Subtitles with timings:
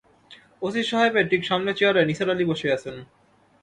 [0.61, 2.95] OC সাহেবের ঠিক সামনের চেয়ারে নিসার আলি বসে আছেন।